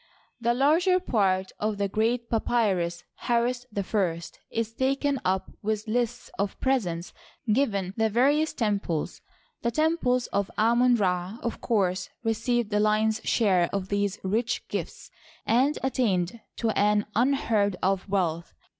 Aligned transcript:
The 0.39 0.55
larger 0.55 0.99
part 0.99 1.51
of 1.59 1.77
the 1.77 1.87
great 1.87 2.27
papyrus 2.27 3.03
Harris 3.17 3.67
I 3.77 4.21
is 4.49 4.73
taken 4.73 5.21
up 5.23 5.51
with 5.61 5.87
lists 5.87 6.31
of 6.39 6.59
presents 6.59 7.13
g^ven 7.47 7.93
the 7.95 8.09
various 8.09 8.51
temples. 8.51 9.21
The 9.61 9.69
temples 9.69 10.25
of 10.33 10.49
Amon 10.57 10.95
Ra, 10.95 11.37
of 11.43 11.61
course, 11.61 12.09
received 12.23 12.71
the 12.71 12.79
lion's 12.79 13.21
share 13.25 13.69
of 13.71 13.89
these 13.89 14.17
rich 14.23 14.67
gifts, 14.69 15.11
and 15.45 15.77
attained 15.83 16.39
to 16.55 16.71
an 16.71 17.05
unheard 17.15 17.75
of 17.83 18.09
wealth. 18.09 18.55